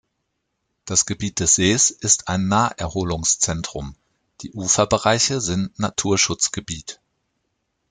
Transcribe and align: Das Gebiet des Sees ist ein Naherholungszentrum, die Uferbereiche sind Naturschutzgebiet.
Das 0.85 1.05
Gebiet 1.05 1.39
des 1.39 1.53
Sees 1.53 1.91
ist 1.91 2.27
ein 2.27 2.47
Naherholungszentrum, 2.47 3.93
die 4.41 4.51
Uferbereiche 4.51 5.41
sind 5.41 5.77
Naturschutzgebiet. 5.77 6.99